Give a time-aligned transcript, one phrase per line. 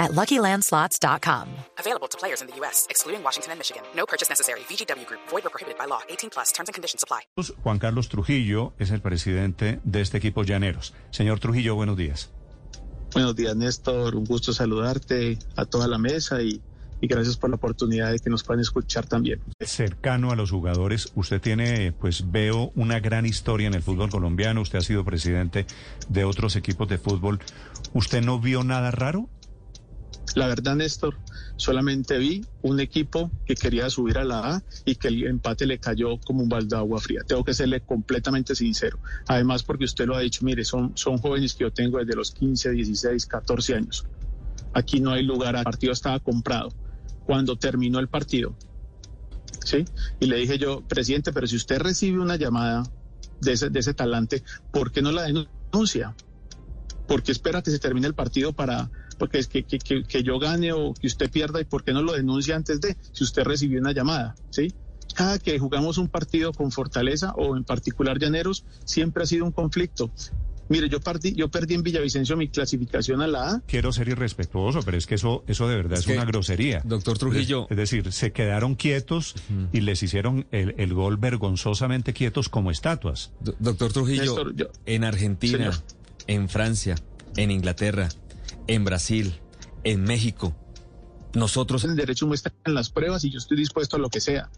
[0.00, 1.46] at LuckyLandSlots.com.
[1.78, 3.82] Available to players in the U.S., excluding Washington and Michigan.
[3.94, 4.60] No purchase necessary.
[4.68, 5.20] VGW Group.
[5.28, 6.00] Void or prohibited by law.
[6.08, 6.50] 18 plus.
[6.52, 7.20] Terms and conditions apply.
[7.62, 10.94] Juan Carlos Trujillo es el presidente de este equipo Llaneros.
[11.10, 12.30] Señor Trujillo, buenos días.
[13.12, 14.14] Buenos días, Néstor.
[14.16, 16.62] Un gusto saludarte a toda la mesa y,
[17.00, 19.40] y gracias por la oportunidad de que nos puedan escuchar también.
[19.60, 24.60] Cercano a los jugadores, usted tiene, pues veo una gran historia en el fútbol colombiano.
[24.60, 25.66] Usted ha sido presidente
[26.08, 27.40] de otros equipos de fútbol.
[27.94, 29.28] ¿Usted no vio nada raro?
[30.34, 31.16] La verdad, Néstor,
[31.56, 35.78] solamente vi un equipo que quería subir a la A y que el empate le
[35.78, 37.22] cayó como un balde de agua fría.
[37.26, 38.98] Tengo que serle completamente sincero.
[39.26, 42.30] Además, porque usted lo ha dicho, mire, son, son jóvenes que yo tengo desde los
[42.30, 44.04] 15, 16, 14 años.
[44.72, 46.72] Aquí no hay lugar, el partido estaba comprado.
[47.26, 48.54] Cuando terminó el partido,
[49.64, 49.84] ¿sí?
[50.20, 52.84] Y le dije yo, presidente, pero si usted recibe una llamada
[53.40, 54.42] de ese, de ese talante,
[54.72, 56.14] ¿por qué no la denuncia?
[57.10, 60.22] ¿Por qué espera que se termine el partido para, porque es que, que, que, que,
[60.22, 63.24] yo gane o que usted pierda y por qué no lo denuncia antes de, si
[63.24, 64.72] usted recibió una llamada, ¿sí?
[65.16, 69.50] Cada que jugamos un partido con Fortaleza o en particular Llaneros, siempre ha sido un
[69.50, 70.08] conflicto.
[70.68, 73.62] Mire, yo, perdí, yo perdí en Villavicencio mi clasificación a la A.
[73.66, 76.80] Quiero ser irrespetuoso, pero es que eso, eso de verdad es, es una grosería.
[76.84, 77.64] Doctor Trujillo.
[77.64, 79.68] Es, es decir, se quedaron quietos uh -huh.
[79.72, 83.32] y les hicieron el, el, gol vergonzosamente quietos como estatuas.
[83.40, 85.74] Do doctor Trujillo, Néstor, yo, en Argentina, señor.
[86.26, 86.96] En Francia,
[87.36, 88.08] en Inglaterra,
[88.66, 89.34] en Brasil,
[89.84, 90.54] en México.
[91.34, 91.84] Nosotros...
[91.84, 94.50] El derecho muestra en las pruebas y yo estoy dispuesto a lo que sea.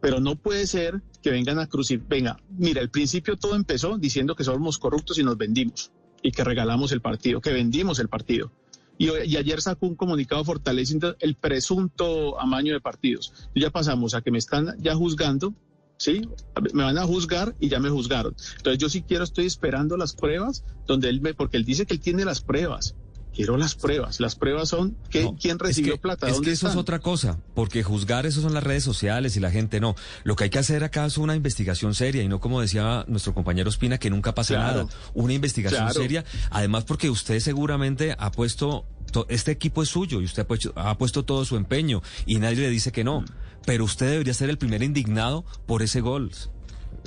[0.00, 2.02] Pero no puede ser que vengan a crucir.
[2.08, 5.92] Venga, mira, al principio todo empezó diciendo que somos corruptos y nos vendimos
[6.22, 8.52] y que regalamos el partido, que vendimos el partido.
[8.98, 13.32] Y, y, ayer sacó un comunicado fortaleciendo el presunto amaño de partidos.
[13.54, 15.54] Ya pasamos a que me están ya juzgando,
[16.02, 16.28] ¿sí?
[16.74, 18.34] Me van a juzgar y ya me juzgaron.
[18.56, 21.94] Entonces yo sí quiero, estoy esperando las pruebas, donde él me, porque él dice que
[21.94, 22.94] él tiene las pruebas.
[23.34, 24.20] Quiero las pruebas.
[24.20, 26.26] Las pruebas son que, no, quién recibió es que, plata.
[26.26, 26.78] Es ¿Dónde que eso están?
[26.78, 29.94] es otra cosa, porque juzgar eso son las redes sociales y la gente no.
[30.24, 33.32] Lo que hay que hacer acá es una investigación seria y no como decía nuestro
[33.32, 34.78] compañero Espina que nunca pasa Claro.
[34.84, 34.88] nada.
[35.14, 35.98] Una investigación Claro.
[36.02, 40.46] seria, además porque usted seguramente ha puesto to- este equipo es suyo y usted ha
[40.46, 43.24] puesto, ha puesto todo su empeño y nadie le dice que no.
[43.66, 46.30] Pero usted debería ser el primer indignado por ese gol.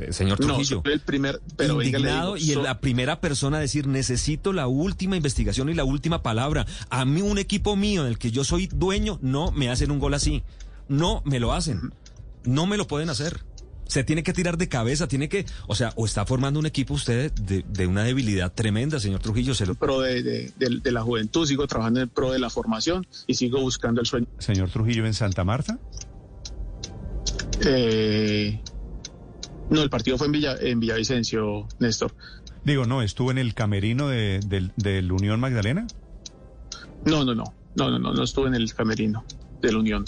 [0.00, 0.82] eh, Señor No, Trujillo.
[0.84, 4.66] soy el primer, pero indignado digo, y so- la primera persona a decir necesito la
[4.66, 6.66] última investigación y la última palabra.
[6.90, 9.98] A mí un equipo mío en el que yo soy dueño no me hacen un
[9.98, 10.42] gol así.
[10.88, 11.92] No me lo hacen.
[12.44, 13.44] No me lo pueden hacer.
[13.86, 16.92] Se tiene que tirar de cabeza, tiene que, o sea, o está formando un equipo
[16.92, 19.54] usted de, de una debilidad tremenda, señor Trujillo.
[19.54, 19.74] Se lo...
[19.74, 23.32] pro de, de, de, de la juventud, sigo trabajando en pro de la formación y
[23.34, 24.26] sigo buscando el sueño.
[24.38, 25.78] Señor Trujillo en Santa Marta.
[27.64, 28.60] Eh,
[29.70, 32.14] no, el partido fue en, Villa, en Villavicencio, Néstor.
[32.64, 35.86] Digo, no, estuvo en el camerino de, del del Unión Magdalena.
[37.04, 37.44] No, no, no,
[37.76, 39.24] no, no, no, no estuve en el camerino
[39.60, 40.04] del Unión.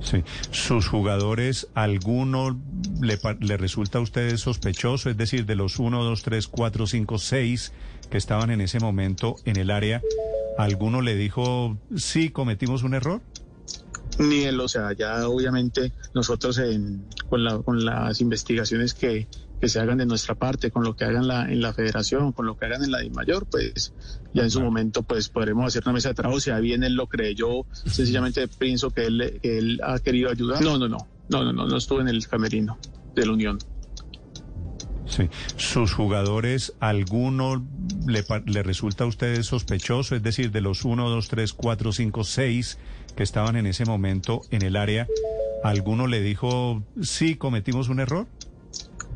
[0.00, 0.22] Sí.
[0.50, 2.60] ¿Sus jugadores, alguno
[3.00, 5.10] le, le resulta a usted sospechoso?
[5.10, 7.72] Es decir, de los 1, 2, 3, 4, 5, 6
[8.10, 10.00] que estaban en ese momento en el área,
[10.58, 13.20] ¿alguno le dijo, sí, cometimos un error?
[14.18, 19.28] Ni él, o sea, ya obviamente nosotros en, con, la, con las investigaciones que,
[19.60, 22.46] que se hagan de nuestra parte, con lo que hagan la, en la federación, con
[22.46, 23.92] lo que hagan en la DIMAYOR, pues
[24.32, 26.40] ya en su momento pues podremos hacer una mesa de trabajo.
[26.40, 30.30] Si a bien él lo cree, yo sencillamente pienso que él, que él ha querido
[30.30, 30.62] ayudar.
[30.62, 32.78] No, no, no, no, no, no, no estuve en el camerino
[33.14, 33.58] del Unión.
[35.06, 35.28] Sí.
[35.56, 37.64] ¿Sus jugadores, alguno
[38.06, 40.16] le, le resulta a usted sospechoso?
[40.16, 42.78] Es decir, de los 1, 2, 3, 4, 5, 6
[43.16, 45.08] que estaban en ese momento en el área,
[45.64, 48.26] ¿alguno le dijo, sí, cometimos un error?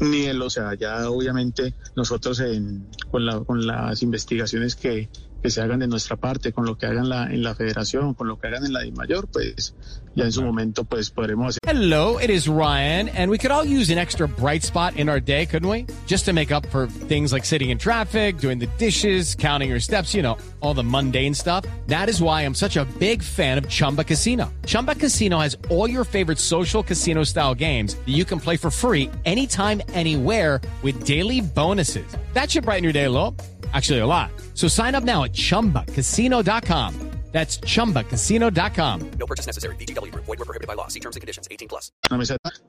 [0.00, 5.08] Él, o sea, ya obviamente nosotros en, con, la, con las investigaciones que,
[5.42, 8.28] que se hagan de nuestra parte, con lo que hagan la, en la federación, con
[8.28, 9.74] lo que hagan en la DIMAYOR, pues
[10.14, 13.64] ya en su momento pues podremos hacer Hello, it is Ryan, and we could all
[13.64, 15.86] use an extra bright spot in our day, couldn't we?
[16.06, 19.80] Just to make up for things like sitting in traffic, doing the dishes, counting your
[19.80, 21.64] steps, you know, all the mundane stuff.
[21.86, 24.52] That is why I'm such a big fan of Chumba Casino.
[24.66, 28.70] Chumba Casino has all your favorite social casino style games that you can play for
[28.70, 32.06] free anytime, anywhere with daily bonuses.
[32.34, 33.34] That should brighten your day a little.
[33.72, 34.30] Actually, a lot.
[34.62, 36.94] So sign up now at chumbacasino.com.
[37.32, 39.10] That's chumbacasino.com.
[39.18, 39.74] No purchase necessary.
[39.74, 40.24] VGW Group.
[40.24, 40.86] Void were prohibited by law.
[40.86, 41.48] See terms and conditions.
[41.50, 41.90] 18 plus.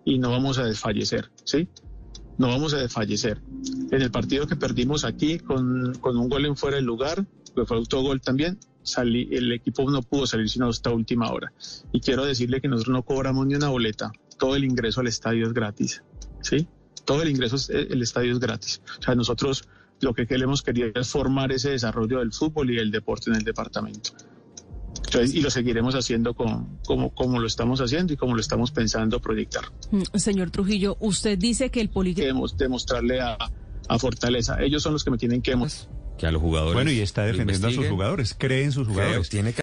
[0.04, 1.68] y no vamos a desfallecer, ¿sí?
[2.40, 3.44] No vamos a desfallecer.
[3.92, 7.64] En el partido que perdimos aquí con, con un gol en fuera del lugar, que
[7.66, 11.54] fue autogol también, salí, el equipo no pudo salir sino hasta última hora.
[11.92, 14.12] Y quiero decirle que nosotros no cobramos ni una boleta.
[14.40, 16.02] Todo el ingreso al estadio es gratis,
[16.42, 16.68] ¿sí?
[17.06, 18.82] Todo el ingreso, es- el estadio es gratis.
[18.98, 19.68] O sea, nosotros
[20.02, 23.44] lo que queremos quería es formar ese desarrollo del fútbol y del deporte en el
[23.44, 24.12] departamento.
[25.06, 28.72] Entonces, y lo seguiremos haciendo con, como, como lo estamos haciendo y como lo estamos
[28.72, 29.64] pensando proyectar.
[29.92, 33.38] Mm, Señor Trujillo, usted dice que el Queremos demostrarle a,
[33.88, 34.62] a Fortaleza.
[34.62, 35.56] Ellos son los que me tienen que.
[36.18, 36.76] Que a los jugadores.
[36.76, 39.30] Bueno, y está defendiendo a sus jugadores, cree en sus Creo, jugadores.
[39.30, 39.63] tiene que